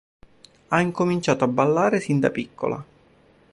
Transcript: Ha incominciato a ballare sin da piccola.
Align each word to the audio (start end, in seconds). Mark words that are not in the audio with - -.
Ha 0.69 0.81
incominciato 0.81 1.43
a 1.43 1.47
ballare 1.47 1.99
sin 1.99 2.19
da 2.19 2.31
piccola. 2.31 2.83